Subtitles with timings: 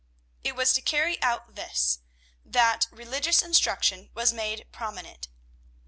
[0.43, 1.99] It was to carry out this,
[2.43, 5.27] that religious instruction was made prominent.